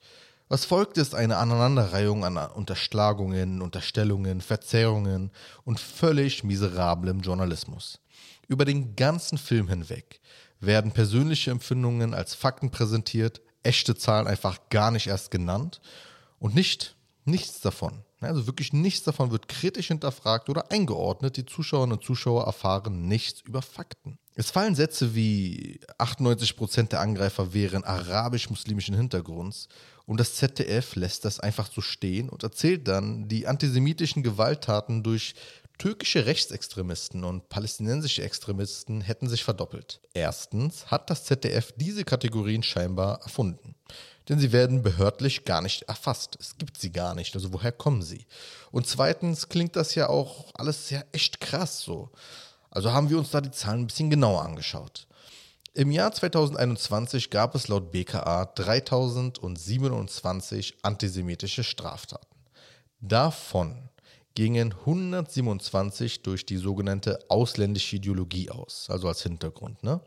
Was 0.51 0.65
folgt, 0.65 0.99
ist 0.99 1.15
eine 1.15 1.37
Aneinanderreihung 1.37 2.25
an 2.25 2.37
Unterschlagungen, 2.37 3.63
Unterstellungen, 3.63 4.41
Verzerrungen 4.41 5.31
und 5.63 5.79
völlig 5.79 6.43
miserablem 6.43 7.21
Journalismus. 7.21 8.01
Über 8.49 8.65
den 8.65 8.97
ganzen 8.97 9.39
Film 9.39 9.69
hinweg 9.69 10.21
werden 10.59 10.91
persönliche 10.91 11.53
Empfindungen 11.53 12.15
als 12.15 12.35
Fakten 12.35 12.73
präsentiert, 12.73 13.41
echte 13.63 13.95
Zahlen 13.95 14.27
einfach 14.27 14.59
gar 14.71 14.91
nicht 14.91 15.07
erst 15.07 15.31
genannt 15.31 15.81
und 16.41 16.57
nicht, 16.57 16.97
nichts 17.25 17.61
davon. 17.61 18.03
Also 18.21 18.49
wirklich 18.49 18.73
nichts 18.73 19.05
davon 19.05 19.31
wird 19.31 19.47
kritisch 19.47 19.87
hinterfragt 19.87 20.51
oder 20.51 20.73
eingeordnet. 20.73 21.37
Die 21.37 21.47
Zuschauerinnen 21.47 21.97
und 21.97 22.05
Zuschauer 22.05 22.45
erfahren 22.45 23.07
nichts 23.07 23.41
über 23.43 23.63
Fakten. 23.63 24.19
Es 24.35 24.51
fallen 24.51 24.75
Sätze 24.75 25.15
wie 25.15 25.81
98% 25.99 26.89
der 26.89 27.01
Angreifer 27.01 27.55
wären 27.55 27.85
arabisch-muslimischen 27.85 28.95
Hintergrunds 28.95 29.69
und 30.11 30.19
das 30.19 30.35
ZDF 30.35 30.97
lässt 30.97 31.25
das 31.25 31.39
einfach 31.39 31.71
so 31.71 31.81
stehen 31.81 32.31
und 32.31 32.43
erzählt 32.43 32.89
dann 32.89 33.29
die 33.29 33.47
antisemitischen 33.47 34.25
Gewalttaten 34.25 35.05
durch 35.05 35.37
Türkische 35.79 36.27
Rechtsextremisten 36.27 37.23
und 37.23 37.49
palästinensische 37.49 38.25
Extremisten 38.25 39.03
hätten 39.03 39.29
sich 39.29 39.45
verdoppelt. 39.45 40.01
Erstens 40.13 40.87
hat 40.87 41.11
das 41.11 41.27
ZDF 41.27 41.73
diese 41.77 42.03
Kategorien 42.03 42.65
scheinbar 42.65 43.23
erfunden. 43.23 43.77
Denn 44.29 44.41
sie 44.41 44.51
werden 44.51 44.83
behördlich 44.83 45.45
gar 45.45 45.63
nicht 45.63 45.83
erfasst. 45.83 46.37
Es 46.41 46.59
gibt 46.59 46.77
sie 46.77 46.91
gar 46.91 47.15
nicht. 47.15 47.37
Also 47.37 47.53
woher 47.53 47.71
kommen 47.71 48.03
sie? 48.03 48.27
Und 48.73 48.89
zweitens 48.89 49.49
klingt 49.49 49.77
das 49.77 49.95
ja 49.95 50.09
auch 50.09 50.51
alles 50.55 50.91
ja 50.91 51.05
echt 51.13 51.41
krass 51.41 51.83
so. 51.83 52.11
Also 52.69 52.93
haben 52.93 53.11
wir 53.11 53.19
uns 53.19 53.31
da 53.31 53.41
die 53.41 53.53
Zahlen 53.53 53.83
ein 53.83 53.87
bisschen 53.87 54.11
genauer 54.11 54.43
angeschaut. 54.43 55.07
Im 55.73 55.93
Jahr 55.93 56.11
2021 56.11 57.31
gab 57.31 57.55
es 57.55 57.69
laut 57.69 57.93
BKA 57.93 58.47
3027 58.47 60.79
antisemitische 60.83 61.63
Straftaten. 61.63 62.27
Davon 63.01 63.89
gingen 64.35 64.73
127 64.73 66.25
durch 66.25 66.45
die 66.45 66.57
sogenannte 66.57 67.21
ausländische 67.29 67.95
Ideologie 67.97 68.51
aus, 68.51 68.89
also 68.91 69.07
als 69.07 69.23
Hintergrund. 69.23 69.85
Ne? 69.85 70.01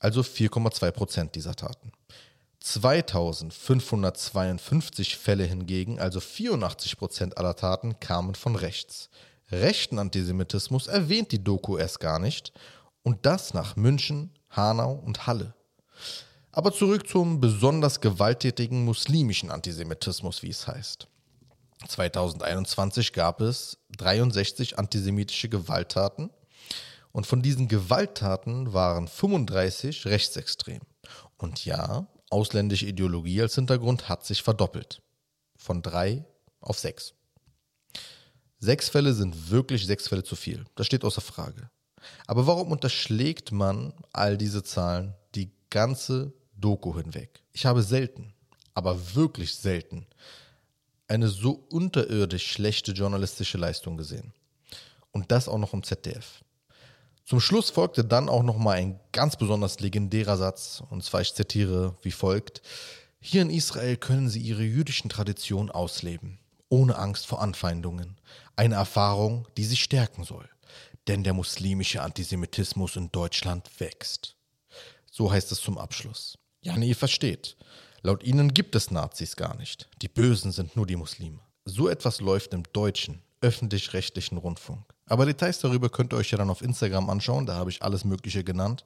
Also 0.00 0.22
4,2 0.22 0.90
Prozent 0.90 1.36
dieser 1.36 1.54
Taten. 1.54 1.92
2552 2.58 5.16
Fälle 5.16 5.44
hingegen, 5.44 6.00
also 6.00 6.18
84 6.18 6.98
Prozent 6.98 7.38
aller 7.38 7.54
Taten, 7.54 8.00
kamen 8.00 8.34
von 8.34 8.56
rechts. 8.56 9.10
Rechten 9.52 10.00
Antisemitismus 10.00 10.88
erwähnt 10.88 11.30
die 11.30 11.44
Doku 11.44 11.76
erst 11.76 12.00
gar 12.00 12.18
nicht 12.18 12.52
und 13.04 13.26
das 13.26 13.54
nach 13.54 13.76
München, 13.76 14.32
Hanau 14.52 14.92
und 14.92 15.26
Halle. 15.26 15.54
Aber 16.52 16.72
zurück 16.72 17.08
zum 17.08 17.40
besonders 17.40 18.00
gewalttätigen 18.00 18.84
muslimischen 18.84 19.50
Antisemitismus, 19.50 20.42
wie 20.42 20.50
es 20.50 20.66
heißt. 20.66 21.08
2021 21.88 23.12
gab 23.12 23.40
es 23.40 23.78
63 23.96 24.78
antisemitische 24.78 25.48
Gewalttaten 25.48 26.30
und 27.12 27.26
von 27.26 27.42
diesen 27.42 27.68
Gewalttaten 27.68 28.72
waren 28.72 29.08
35 29.08 30.06
rechtsextrem. 30.06 30.80
Und 31.38 31.64
ja, 31.64 32.06
ausländische 32.30 32.86
Ideologie 32.86 33.42
als 33.42 33.54
Hintergrund 33.54 34.08
hat 34.08 34.24
sich 34.24 34.42
verdoppelt. 34.42 35.02
Von 35.56 35.82
drei 35.82 36.24
auf 36.60 36.78
sechs. 36.78 37.14
Sechs 38.58 38.88
Fälle 38.88 39.12
sind 39.12 39.50
wirklich 39.50 39.86
sechs 39.86 40.08
Fälle 40.08 40.22
zu 40.22 40.36
viel. 40.36 40.64
Das 40.76 40.86
steht 40.86 41.04
außer 41.04 41.20
Frage. 41.20 41.70
Aber 42.26 42.46
warum 42.46 42.72
unterschlägt 42.72 43.52
man 43.52 43.92
all 44.12 44.36
diese 44.36 44.62
Zahlen 44.62 45.14
die 45.34 45.50
ganze 45.70 46.32
Doku 46.56 46.96
hinweg? 46.96 47.42
Ich 47.52 47.66
habe 47.66 47.82
selten, 47.82 48.32
aber 48.74 49.14
wirklich 49.14 49.54
selten, 49.54 50.06
eine 51.08 51.28
so 51.28 51.64
unterirdisch 51.70 52.50
schlechte 52.50 52.92
journalistische 52.92 53.58
Leistung 53.58 53.96
gesehen. 53.96 54.32
Und 55.10 55.30
das 55.30 55.48
auch 55.48 55.58
noch 55.58 55.74
im 55.74 55.82
ZDF. 55.82 56.42
Zum 57.24 57.40
Schluss 57.40 57.70
folgte 57.70 58.04
dann 58.04 58.28
auch 58.28 58.42
noch 58.42 58.56
mal 58.56 58.72
ein 58.72 58.98
ganz 59.12 59.36
besonders 59.36 59.80
legendärer 59.80 60.36
Satz, 60.36 60.82
und 60.90 61.04
zwar 61.04 61.20
ich 61.20 61.34
zitiere 61.34 61.96
wie 62.02 62.10
folgt: 62.10 62.62
Hier 63.20 63.42
in 63.42 63.50
Israel 63.50 63.96
können 63.96 64.28
sie 64.28 64.40
ihre 64.40 64.62
jüdischen 64.62 65.08
Traditionen 65.08 65.70
ausleben, 65.70 66.38
ohne 66.68 66.96
Angst 66.96 67.26
vor 67.26 67.40
Anfeindungen. 67.40 68.16
Eine 68.56 68.74
Erfahrung, 68.74 69.46
die 69.56 69.64
sie 69.64 69.76
stärken 69.76 70.24
soll. 70.24 70.48
Denn 71.08 71.24
der 71.24 71.34
muslimische 71.34 72.02
Antisemitismus 72.02 72.96
in 72.96 73.10
Deutschland 73.10 73.68
wächst. 73.78 74.36
So 75.10 75.30
heißt 75.30 75.52
es 75.52 75.60
zum 75.60 75.78
Abschluss. 75.78 76.38
Ja, 76.62 76.76
nee, 76.76 76.88
ihr 76.88 76.96
versteht. 76.96 77.56
Laut 78.02 78.22
ihnen 78.22 78.54
gibt 78.54 78.74
es 78.74 78.90
Nazis 78.90 79.36
gar 79.36 79.56
nicht. 79.56 79.88
Die 80.00 80.08
Bösen 80.08 80.52
sind 80.52 80.76
nur 80.76 80.86
die 80.86 80.96
Muslime. 80.96 81.40
So 81.64 81.88
etwas 81.88 82.20
läuft 82.20 82.54
im 82.54 82.64
deutschen, 82.72 83.22
öffentlich-rechtlichen 83.40 84.38
Rundfunk. 84.38 84.84
Aber 85.06 85.26
Details 85.26 85.58
darüber 85.58 85.88
könnt 85.88 86.12
ihr 86.12 86.16
euch 86.16 86.30
ja 86.30 86.38
dann 86.38 86.50
auf 86.50 86.62
Instagram 86.62 87.10
anschauen, 87.10 87.46
da 87.46 87.54
habe 87.54 87.70
ich 87.70 87.82
alles 87.82 88.04
Mögliche 88.04 88.42
genannt. 88.44 88.84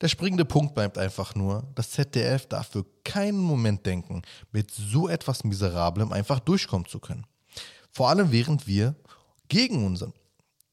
Der 0.00 0.08
springende 0.08 0.44
Punkt 0.44 0.74
bleibt 0.74 0.98
einfach 0.98 1.34
nur, 1.34 1.62
das 1.74 1.90
ZDF 1.90 2.46
darf 2.46 2.68
für 2.68 2.84
keinen 3.04 3.38
Moment 3.38 3.86
denken, 3.86 4.22
mit 4.50 4.70
so 4.70 5.08
etwas 5.08 5.44
Miserablem 5.44 6.12
einfach 6.12 6.40
durchkommen 6.40 6.86
zu 6.86 6.98
können. 6.98 7.24
Vor 7.90 8.08
allem 8.08 8.32
während 8.32 8.66
wir 8.66 8.94
gegen 9.48 9.86
unseren, 9.86 10.12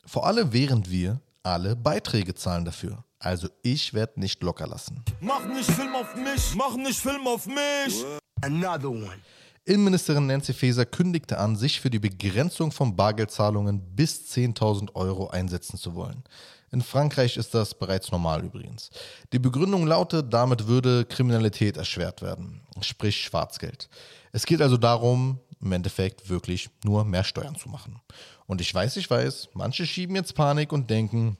vor 0.09 0.25
allem 0.25 0.51
während 0.51 0.89
wir 0.89 1.21
alle 1.43 1.75
Beiträge 1.75 2.33
zahlen 2.33 2.65
dafür. 2.65 3.03
Also 3.19 3.47
ich 3.61 3.93
werde 3.93 4.19
nicht 4.19 4.41
locker 4.41 4.65
lassen. 4.65 5.03
Mach 5.21 5.45
nicht 5.45 5.69
Film 5.69 5.93
auf 5.93 6.15
mich, 6.15 6.55
mach 6.55 6.75
nicht 6.75 6.99
Film 6.99 7.27
auf 7.27 7.45
mich. 7.45 8.03
Another 8.41 8.89
one. 8.89 9.19
Innenministerin 9.65 10.25
Nancy 10.25 10.53
Faeser 10.53 10.85
kündigte 10.85 11.37
an, 11.37 11.55
sich 11.55 11.79
für 11.79 11.91
die 11.91 11.99
Begrenzung 11.99 12.71
von 12.71 12.95
Bargeldzahlungen 12.95 13.81
bis 13.95 14.33
10.000 14.33 14.95
Euro 14.95 15.27
einsetzen 15.27 15.77
zu 15.77 15.93
wollen. 15.93 16.23
In 16.71 16.81
Frankreich 16.81 17.37
ist 17.37 17.53
das 17.53 17.75
bereits 17.75 18.11
normal 18.11 18.43
übrigens. 18.43 18.89
Die 19.31 19.39
Begründung 19.39 19.85
lautet, 19.85 20.33
damit 20.33 20.65
würde 20.65 21.05
Kriminalität 21.05 21.77
erschwert 21.77 22.23
werden, 22.23 22.61
sprich 22.81 23.21
Schwarzgeld. 23.21 23.89
Es 24.31 24.45
geht 24.45 24.61
also 24.61 24.77
darum, 24.77 25.39
im 25.61 25.71
Endeffekt 25.71 26.29
wirklich 26.29 26.69
nur 26.83 27.03
mehr 27.05 27.23
Steuern 27.23 27.55
zu 27.55 27.69
machen. 27.69 28.01
Und 28.49 28.61
ich 28.61 28.73
weiß, 28.73 28.97
ich 28.97 29.07
weiß, 29.07 29.49
manche 29.53 29.85
schieben 29.85 30.15
jetzt 30.15 30.33
Panik 30.33 30.73
und 30.73 30.89
denken, 30.89 31.37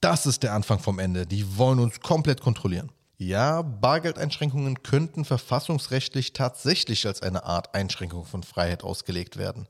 das 0.00 0.26
ist 0.26 0.44
der 0.44 0.54
Anfang 0.54 0.78
vom 0.78 1.00
Ende. 1.00 1.26
Die 1.26 1.58
wollen 1.58 1.80
uns 1.80 1.98
komplett 1.98 2.40
kontrollieren. 2.40 2.92
Ja, 3.18 3.62
Bargeldeinschränkungen 3.62 4.84
könnten 4.84 5.24
verfassungsrechtlich 5.24 6.32
tatsächlich 6.32 7.04
als 7.04 7.20
eine 7.20 7.42
Art 7.42 7.74
Einschränkung 7.74 8.24
von 8.26 8.44
Freiheit 8.44 8.84
ausgelegt 8.84 9.38
werden. 9.38 9.66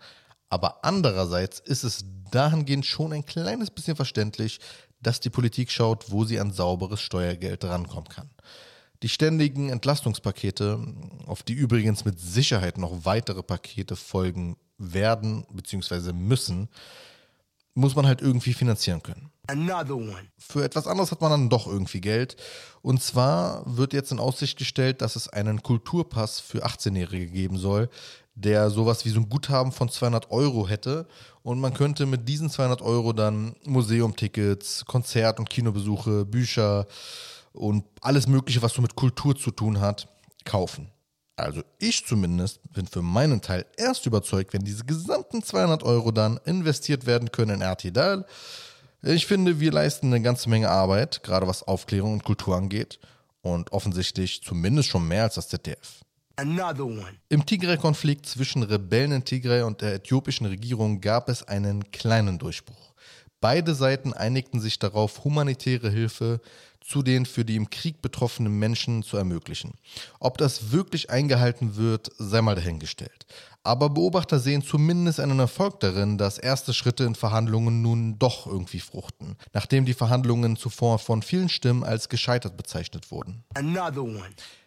Aber 0.50 0.84
andererseits 0.84 1.60
ist 1.60 1.82
es 1.82 2.04
dahingehend 2.30 2.84
schon 2.84 3.14
ein 3.14 3.24
kleines 3.24 3.70
bisschen 3.70 3.96
verständlich, 3.96 4.60
dass 5.00 5.18
die 5.18 5.30
Politik 5.30 5.70
schaut, 5.70 6.10
wo 6.10 6.26
sie 6.26 6.38
an 6.40 6.52
sauberes 6.52 7.00
Steuergeld 7.00 7.64
rankommen 7.64 8.10
kann. 8.10 8.28
Die 9.02 9.08
ständigen 9.08 9.70
Entlastungspakete, 9.70 10.78
auf 11.26 11.42
die 11.42 11.54
übrigens 11.54 12.04
mit 12.04 12.20
Sicherheit 12.20 12.76
noch 12.76 13.06
weitere 13.06 13.42
Pakete 13.42 13.96
folgen 13.96 14.58
werden 14.80 15.44
bzw. 15.52 16.12
müssen, 16.12 16.68
muss 17.74 17.94
man 17.94 18.06
halt 18.06 18.20
irgendwie 18.20 18.52
finanzieren 18.52 19.02
können. 19.02 19.30
Für 20.38 20.64
etwas 20.64 20.86
anderes 20.86 21.10
hat 21.10 21.20
man 21.20 21.30
dann 21.30 21.48
doch 21.48 21.66
irgendwie 21.66 22.00
Geld. 22.00 22.36
Und 22.82 23.02
zwar 23.02 23.62
wird 23.66 23.92
jetzt 23.92 24.12
in 24.12 24.18
Aussicht 24.18 24.58
gestellt, 24.58 25.02
dass 25.02 25.16
es 25.16 25.28
einen 25.28 25.62
Kulturpass 25.62 26.40
für 26.40 26.64
18-Jährige 26.64 27.26
geben 27.26 27.58
soll, 27.58 27.88
der 28.34 28.70
sowas 28.70 29.04
wie 29.04 29.10
so 29.10 29.20
ein 29.20 29.28
Guthaben 29.28 29.72
von 29.72 29.88
200 29.88 30.30
Euro 30.30 30.68
hätte. 30.68 31.06
Und 31.42 31.60
man 31.60 31.74
könnte 31.74 32.06
mit 32.06 32.28
diesen 32.28 32.48
200 32.48 32.80
Euro 32.82 33.12
dann 33.12 33.54
Museumtickets, 33.64 34.84
Konzert- 34.86 35.38
und 35.38 35.50
Kinobesuche, 35.50 36.24
Bücher 36.24 36.86
und 37.52 37.84
alles 38.00 38.26
Mögliche, 38.26 38.62
was 38.62 38.74
so 38.74 38.82
mit 38.82 38.94
Kultur 38.94 39.36
zu 39.36 39.50
tun 39.50 39.80
hat, 39.80 40.08
kaufen. 40.44 40.90
Also 41.40 41.62
ich 41.78 42.06
zumindest 42.06 42.60
bin 42.72 42.86
für 42.86 43.02
meinen 43.02 43.40
Teil 43.40 43.64
erst 43.76 44.06
überzeugt, 44.06 44.52
wenn 44.52 44.62
diese 44.62 44.84
gesamten 44.84 45.42
200 45.42 45.82
Euro 45.82 46.10
dann 46.10 46.38
investiert 46.44 47.06
werden 47.06 47.32
können 47.32 47.56
in 47.56 47.60
RTL. 47.62 48.24
Ich 49.02 49.26
finde, 49.26 49.60
wir 49.60 49.72
leisten 49.72 50.08
eine 50.08 50.20
ganze 50.20 50.50
Menge 50.50 50.68
Arbeit, 50.68 51.22
gerade 51.22 51.46
was 51.46 51.62
Aufklärung 51.62 52.12
und 52.12 52.24
Kultur 52.24 52.56
angeht. 52.56 52.98
Und 53.42 53.72
offensichtlich 53.72 54.42
zumindest 54.42 54.90
schon 54.90 55.08
mehr 55.08 55.22
als 55.22 55.36
das 55.36 55.48
ZDF. 55.48 56.02
Another 56.36 56.84
one. 56.84 57.14
Im 57.30 57.46
Tigray-Konflikt 57.46 58.26
zwischen 58.26 58.62
Rebellen 58.62 59.12
in 59.12 59.24
Tigray 59.24 59.62
und 59.62 59.80
der 59.80 59.94
äthiopischen 59.94 60.46
Regierung 60.46 61.00
gab 61.00 61.30
es 61.30 61.42
einen 61.42 61.90
kleinen 61.90 62.38
Durchbruch. 62.38 62.89
Beide 63.40 63.74
Seiten 63.74 64.12
einigten 64.12 64.60
sich 64.60 64.78
darauf, 64.78 65.24
humanitäre 65.24 65.90
Hilfe 65.90 66.40
zu 66.80 67.02
den 67.02 67.26
für 67.26 67.44
die 67.44 67.56
im 67.56 67.70
Krieg 67.70 68.02
betroffenen 68.02 68.58
Menschen 68.58 69.02
zu 69.02 69.16
ermöglichen. 69.16 69.74
Ob 70.18 70.38
das 70.38 70.72
wirklich 70.72 71.10
eingehalten 71.10 71.76
wird, 71.76 72.10
sei 72.18 72.42
mal 72.42 72.54
dahingestellt. 72.54 73.26
Aber 73.62 73.90
Beobachter 73.90 74.38
sehen 74.38 74.62
zumindest 74.62 75.20
einen 75.20 75.38
Erfolg 75.38 75.80
darin, 75.80 76.16
dass 76.16 76.38
erste 76.38 76.72
Schritte 76.72 77.04
in 77.04 77.14
Verhandlungen 77.14 77.82
nun 77.82 78.18
doch 78.18 78.46
irgendwie 78.46 78.80
fruchten, 78.80 79.36
nachdem 79.52 79.84
die 79.84 79.94
Verhandlungen 79.94 80.56
zuvor 80.56 80.98
von 80.98 81.22
vielen 81.22 81.50
Stimmen 81.50 81.84
als 81.84 82.08
gescheitert 82.08 82.56
bezeichnet 82.56 83.10
wurden. 83.10 83.44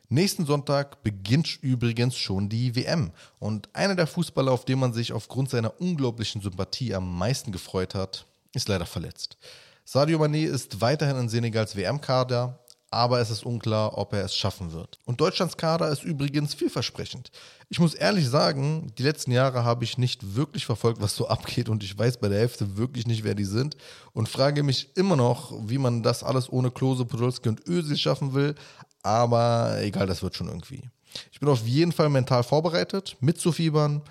Nächsten 0.09 0.45
Sonntag 0.45 1.01
beginnt 1.01 1.57
übrigens 1.63 2.17
schon 2.17 2.47
die 2.47 2.75
WM. 2.75 3.11
Und 3.39 3.67
einer 3.73 3.95
der 3.95 4.05
Fußballer, 4.05 4.51
auf 4.51 4.65
den 4.65 4.77
man 4.77 4.93
sich 4.93 5.11
aufgrund 5.11 5.49
seiner 5.49 5.81
unglaublichen 5.81 6.41
Sympathie 6.41 6.93
am 6.93 7.17
meisten 7.17 7.51
gefreut 7.51 7.95
hat, 7.95 8.27
ist 8.53 8.67
leider 8.67 8.85
verletzt. 8.85 9.37
Sadio 9.85 10.17
Mané 10.17 10.45
ist 10.45 10.79
weiterhin 10.79 11.17
in 11.17 11.29
Senegals 11.29 11.75
WM-Kader, 11.75 12.59
aber 12.93 13.19
es 13.19 13.31
ist 13.31 13.43
unklar, 13.43 13.97
ob 13.97 14.13
er 14.13 14.23
es 14.23 14.35
schaffen 14.35 14.71
wird. 14.71 14.99
Und 15.05 15.19
Deutschlands 15.19 15.57
Kader 15.57 15.89
ist 15.89 16.03
übrigens 16.03 16.53
vielversprechend. 16.53 17.31
Ich 17.69 17.79
muss 17.79 17.95
ehrlich 17.95 18.29
sagen, 18.29 18.93
die 18.97 19.03
letzten 19.03 19.31
Jahre 19.31 19.63
habe 19.63 19.83
ich 19.83 19.97
nicht 19.97 20.35
wirklich 20.35 20.65
verfolgt, 20.65 21.01
was 21.01 21.15
so 21.15 21.27
abgeht 21.35 21.69
und 21.69 21.83
ich 21.83 21.97
weiß 21.97 22.17
bei 22.17 22.29
der 22.29 22.39
Hälfte 22.39 22.77
wirklich 22.77 23.07
nicht, 23.07 23.23
wer 23.23 23.35
die 23.35 23.45
sind 23.45 23.75
und 24.13 24.29
frage 24.29 24.61
mich 24.61 24.95
immer 24.95 25.15
noch, 25.15 25.51
wie 25.67 25.79
man 25.79 26.03
das 26.03 26.23
alles 26.23 26.51
ohne 26.51 26.69
Klose, 26.69 27.03
Podolski 27.03 27.49
und 27.49 27.67
Özil 27.67 27.97
schaffen 27.97 28.33
will, 28.33 28.53
aber 29.01 29.79
egal, 29.81 30.07
das 30.07 30.21
wird 30.21 30.35
schon 30.35 30.47
irgendwie. 30.47 30.89
Ich 31.31 31.39
bin 31.39 31.49
auf 31.49 31.65
jeden 31.65 31.91
Fall 31.91 32.09
mental 32.09 32.43
vorbereitet, 32.43 33.17
mitzufiebern 33.19 34.01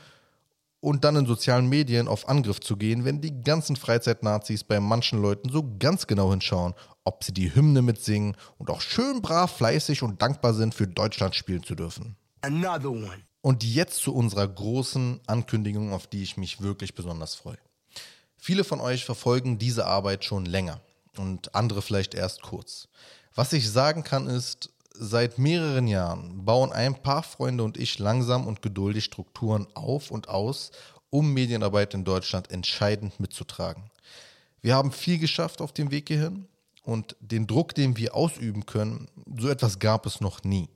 und 0.83 1.05
dann 1.05 1.15
in 1.15 1.27
sozialen 1.27 1.69
Medien 1.69 2.09
auf 2.09 2.29
Angriff 2.29 2.61
zu 2.61 2.77
gehen, 2.77 3.05
wenn 3.05 3.21
die 3.21 3.41
ganzen 3.41 3.77
Freizeitnazis 3.77 4.65
bei 4.65 4.81
manchen 4.81 5.23
Leuten 5.23 5.49
so 5.49 5.77
ganz 5.79 6.09
genau 6.09 6.33
hinschauen, 6.33 6.75
ob 7.05 7.23
sie 7.23 7.33
die 7.33 7.55
Hymne 7.55 7.83
mitsingen 7.83 8.37
und 8.59 8.69
auch 8.69 8.81
schön 8.81 9.23
brav, 9.23 9.57
fleißig 9.57 10.03
und 10.03 10.21
dankbar 10.21 10.55
sind, 10.55 10.75
für 10.75 10.89
Deutschland 10.89 11.37
spielen 11.37 11.63
zu 11.63 11.77
dürfen. 11.77 12.17
Another 12.41 12.91
one. 12.91 13.23
Und 13.43 13.63
jetzt 13.63 14.01
zu 14.03 14.13
unserer 14.13 14.47
großen 14.49 15.21
Ankündigung, 15.29 15.93
auf 15.93 16.09
die 16.09 16.25
ich 16.25 16.37
mich 16.37 16.61
wirklich 16.61 16.97
besonders 16.97 17.37
freue. 17.37 17.59
Viele 18.37 18.65
von 18.65 18.81
euch 18.81 19.05
verfolgen 19.05 19.59
diese 19.59 19.87
Arbeit 19.87 20.25
schon 20.25 20.47
länger 20.47 20.81
und 21.17 21.55
andere 21.55 21.81
vielleicht 21.81 22.15
erst 22.15 22.43
kurz. 22.43 22.89
Was 23.37 23.53
ich 23.53 23.71
sagen 23.71 24.03
kann 24.03 24.27
ist, 24.27 24.72
seit 24.95 25.39
mehreren 25.39 25.87
Jahren 25.87 26.45
bauen 26.45 26.73
ein 26.73 27.03
paar 27.03 27.23
Freunde 27.23 27.65
und 27.65 27.77
ich 27.77 27.99
langsam 27.99 28.47
und 28.47 28.63
geduldig 28.63 29.05
Strukturen 29.05 29.67
auf 29.75 30.11
und 30.11 30.29
aus, 30.29 30.71
um 31.11 31.33
Medienarbeit 31.33 31.95
in 31.95 32.05
Deutschland 32.05 32.51
entscheidend 32.51 33.21
mitzutragen. 33.21 33.91
Wir 34.61 34.75
haben 34.75 34.93
viel 34.93 35.19
geschafft 35.19 35.61
auf 35.61 35.73
dem 35.73 35.91
Weg 35.91 36.09
hierhin 36.09 36.47
und 36.83 37.17
den 37.21 37.47
Druck, 37.47 37.75
den 37.75 37.97
wir 37.97 38.15
ausüben 38.15 38.67
können, 38.67 39.09
so 39.39 39.49
etwas 39.49 39.79
gab 39.79 40.07
es 40.07 40.21
noch 40.21 40.43
nie. 40.45 40.69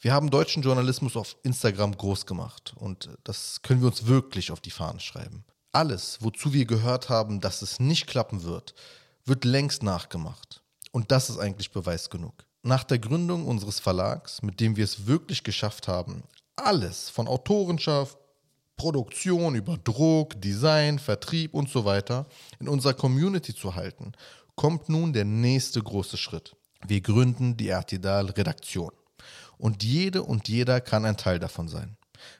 Wir 0.00 0.12
haben 0.12 0.30
deutschen 0.30 0.62
Journalismus 0.62 1.16
auf 1.16 1.36
Instagram 1.42 1.96
groß 1.96 2.26
gemacht 2.26 2.74
und 2.76 3.08
das 3.24 3.62
können 3.62 3.80
wir 3.80 3.88
uns 3.88 4.06
wirklich 4.06 4.50
auf 4.50 4.60
die 4.60 4.70
Fahnen 4.70 5.00
schreiben. 5.00 5.44
Alles, 5.72 6.18
wozu 6.20 6.52
wir 6.52 6.64
gehört 6.64 7.08
haben, 7.08 7.40
dass 7.40 7.62
es 7.62 7.78
nicht 7.78 8.08
klappen 8.08 8.42
wird, 8.42 8.74
wird 9.24 9.44
längst 9.44 9.82
nachgemacht. 9.82 10.62
Und 10.90 11.12
das 11.12 11.30
ist 11.30 11.38
eigentlich 11.38 11.70
Beweis 11.70 12.10
genug. 12.10 12.44
Nach 12.62 12.84
der 12.84 12.98
Gründung 12.98 13.46
unseres 13.46 13.80
Verlags, 13.80 14.42
mit 14.42 14.60
dem 14.60 14.76
wir 14.76 14.84
es 14.84 15.06
wirklich 15.06 15.42
geschafft 15.44 15.88
haben, 15.88 16.24
alles 16.56 17.08
von 17.08 17.26
Autorenschaft, 17.26 18.18
Produktion 18.76 19.54
über 19.54 19.78
Druck, 19.78 20.40
Design, 20.40 20.98
Vertrieb 20.98 21.54
und 21.54 21.70
so 21.70 21.84
weiter 21.84 22.26
in 22.58 22.68
unserer 22.68 22.94
Community 22.94 23.54
zu 23.54 23.74
halten, 23.74 24.12
kommt 24.56 24.90
nun 24.90 25.12
der 25.14 25.24
nächste 25.24 25.82
große 25.82 26.18
Schritt. 26.18 26.54
Wir 26.86 27.00
gründen 27.00 27.56
die 27.56 27.72
Artidal 27.72 28.26
Redaktion. 28.26 28.92
Und 29.56 29.82
jede 29.82 30.22
und 30.22 30.48
jeder 30.48 30.80
kann 30.80 31.04
ein 31.04 31.16
Teil 31.16 31.38
davon 31.38 31.68
sein. 31.68 31.96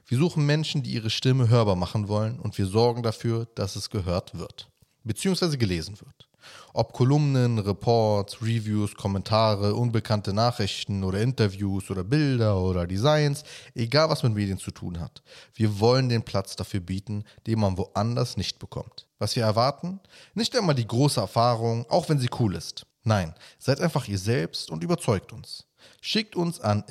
Wir 0.06 0.18
suchen 0.18 0.44
Menschen, 0.44 0.82
die 0.82 0.92
ihre 0.92 1.10
Stimme 1.10 1.48
hörbar 1.48 1.76
machen 1.76 2.08
wollen 2.08 2.38
und 2.38 2.56
wir 2.58 2.66
sorgen 2.66 3.02
dafür, 3.02 3.46
dass 3.54 3.76
es 3.76 3.88
gehört 3.88 4.38
wird, 4.38 4.70
beziehungsweise 5.04 5.56
gelesen 5.56 5.98
wird. 6.00 6.29
Ob 6.72 6.92
Kolumnen, 6.92 7.58
Reports, 7.58 8.42
Reviews, 8.42 8.94
Kommentare, 8.94 9.74
unbekannte 9.74 10.32
Nachrichten 10.32 11.04
oder 11.04 11.20
Interviews 11.20 11.90
oder 11.90 12.04
Bilder 12.04 12.60
oder 12.60 12.86
Designs, 12.86 13.44
egal 13.74 14.10
was 14.10 14.22
mit 14.22 14.34
Medien 14.34 14.58
zu 14.58 14.70
tun 14.70 15.00
hat. 15.00 15.22
Wir 15.54 15.80
wollen 15.80 16.08
den 16.08 16.22
Platz 16.22 16.56
dafür 16.56 16.80
bieten, 16.80 17.24
den 17.46 17.60
man 17.60 17.76
woanders 17.76 18.36
nicht 18.36 18.58
bekommt. 18.58 19.06
Was 19.18 19.36
wir 19.36 19.44
erwarten? 19.44 20.00
Nicht 20.34 20.56
einmal 20.56 20.74
die 20.74 20.86
große 20.86 21.20
Erfahrung, 21.20 21.86
auch 21.88 22.08
wenn 22.08 22.18
sie 22.18 22.30
cool 22.38 22.54
ist. 22.54 22.86
Nein, 23.02 23.34
seid 23.58 23.80
einfach 23.80 24.08
ihr 24.08 24.18
selbst 24.18 24.70
und 24.70 24.84
überzeugt 24.84 25.32
uns. 25.32 25.66
Schickt 26.02 26.36
uns 26.36 26.60
an 26.60 26.84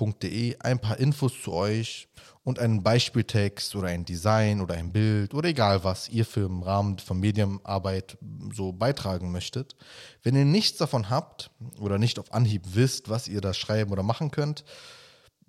info.rtdal.de 0.00 0.56
ein 0.60 0.78
paar 0.78 0.98
Infos 0.98 1.32
zu 1.42 1.52
euch 1.52 2.08
und 2.42 2.58
einen 2.58 2.82
Beispieltext 2.82 3.74
oder 3.76 3.88
ein 3.88 4.04
Design 4.04 4.60
oder 4.60 4.74
ein 4.74 4.92
Bild 4.92 5.34
oder 5.34 5.48
egal 5.48 5.84
was 5.84 6.08
ihr 6.08 6.24
für 6.24 6.46
im 6.46 6.62
Rahmen 6.62 6.98
von 6.98 7.20
Medienarbeit 7.20 8.16
so 8.52 8.72
beitragen 8.72 9.30
möchtet. 9.30 9.76
Wenn 10.22 10.36
ihr 10.36 10.44
nichts 10.44 10.78
davon 10.78 11.10
habt 11.10 11.50
oder 11.78 11.98
nicht 11.98 12.18
auf 12.18 12.32
Anhieb 12.32 12.62
wisst, 12.72 13.08
was 13.08 13.28
ihr 13.28 13.40
da 13.40 13.52
schreiben 13.52 13.92
oder 13.92 14.02
machen 14.02 14.30
könnt, 14.30 14.64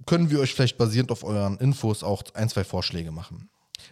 können 0.05 0.29
wir 0.29 0.39
euch 0.39 0.53
vielleicht 0.53 0.77
basierend 0.77 1.11
auf 1.11 1.23
euren 1.23 1.57
Infos 1.57 2.03
auch 2.03 2.23
ein, 2.33 2.49
zwei 2.49 2.63
Vorschläge 2.63 3.11
machen. 3.11 3.49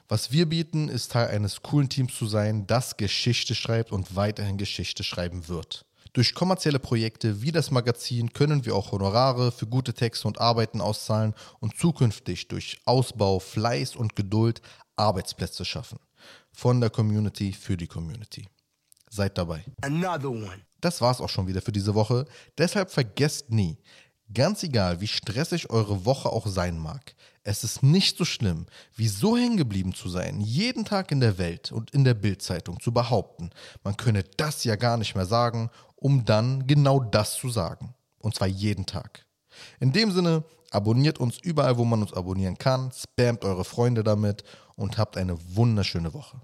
Was 0.07 0.31
wir 0.31 0.47
bieten, 0.47 0.89
ist 0.89 1.11
Teil 1.11 1.29
eines 1.29 1.61
coolen 1.61 1.89
Teams 1.89 2.15
zu 2.15 2.27
sein, 2.27 2.67
das 2.67 2.97
Geschichte 2.97 3.55
schreibt 3.55 3.91
und 3.91 4.15
weiterhin 4.15 4.57
Geschichte 4.57 5.03
schreiben 5.03 5.47
wird. 5.47 5.85
Durch 6.13 6.33
kommerzielle 6.33 6.79
Projekte 6.79 7.41
wie 7.41 7.51
das 7.51 7.69
Magazin 7.69 8.33
können 8.33 8.65
wir 8.65 8.75
auch 8.75 8.91
Honorare 8.91 9.51
für 9.51 9.67
gute 9.67 9.93
Texte 9.93 10.27
und 10.27 10.41
Arbeiten 10.41 10.81
auszahlen 10.81 11.35
und 11.59 11.77
zukünftig 11.77 12.47
durch 12.47 12.79
Ausbau, 12.85 13.39
Fleiß 13.39 13.95
und 13.95 14.15
Geduld 14.15 14.61
Arbeitsplätze 14.95 15.65
schaffen. 15.65 15.99
Von 16.51 16.81
der 16.81 16.89
Community 16.89 17.53
für 17.53 17.77
die 17.77 17.87
Community. 17.87 18.47
Seid 19.09 19.37
dabei. 19.37 19.63
Another 19.81 20.29
one. 20.29 20.61
Das 20.81 21.01
war's 21.01 21.21
auch 21.21 21.29
schon 21.29 21.47
wieder 21.47 21.61
für 21.61 21.71
diese 21.71 21.93
Woche. 21.93 22.25
Deshalb 22.57 22.91
vergesst 22.91 23.49
nie, 23.51 23.77
ganz 24.33 24.63
egal 24.63 25.01
wie 25.01 25.07
stressig 25.07 25.69
eure 25.69 26.05
Woche 26.05 26.29
auch 26.29 26.47
sein 26.47 26.77
mag, 26.77 27.15
es 27.49 27.63
ist 27.63 27.83
nicht 27.83 28.17
so 28.17 28.25
schlimm, 28.25 28.67
wie 28.95 29.07
so 29.07 29.35
hängen 29.35 29.57
geblieben 29.57 29.93
zu 29.93 30.07
sein, 30.07 30.39
jeden 30.39 30.85
Tag 30.85 31.11
in 31.11 31.19
der 31.19 31.37
Welt 31.37 31.71
und 31.71 31.91
in 31.91 32.03
der 32.03 32.13
Bildzeitung 32.13 32.79
zu 32.79 32.91
behaupten, 32.91 33.49
man 33.83 33.97
könne 33.97 34.23
das 34.37 34.63
ja 34.63 34.75
gar 34.75 34.97
nicht 34.97 35.15
mehr 35.15 35.25
sagen 35.25 35.69
um 35.99 36.25
dann 36.25 36.65
genau 36.65 36.99
das 36.99 37.35
zu 37.35 37.49
sagen. 37.49 37.93
Und 38.19 38.35
zwar 38.35 38.47
jeden 38.47 38.85
Tag. 38.85 39.25
In 39.79 39.91
dem 39.91 40.11
Sinne, 40.11 40.43
abonniert 40.71 41.19
uns 41.19 41.37
überall, 41.39 41.77
wo 41.77 41.85
man 41.85 42.01
uns 42.01 42.13
abonnieren 42.13 42.57
kann, 42.57 42.91
spamt 42.91 43.43
eure 43.43 43.65
Freunde 43.65 44.03
damit 44.03 44.43
und 44.75 44.97
habt 44.97 45.17
eine 45.17 45.37
wunderschöne 45.55 46.13
Woche. 46.13 46.41